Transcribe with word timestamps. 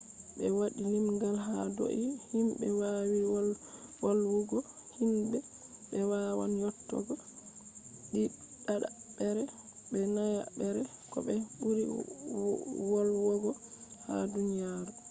ɓe 0.37 0.45
waɗi 0.57 0.81
limgal 0.93 1.37
ha 1.45 1.55
dou 1.75 1.89
himbe 2.33 2.67
wawi 2.79 3.19
volwugo 4.01 4.57
hindi. 4.97 5.37
ɓe 5.89 5.97
wawan 6.11 6.51
yottogo 6.63 7.13
ɗiɗaɓre 8.11 9.43
be 9.91 9.99
nayaɓre 10.15 10.81
ko 11.11 11.17
ɓe 11.25 11.33
ɓuri 11.61 11.83
wolwogo 12.91 13.51
ha 14.05 14.15
duniyaru 14.31 14.91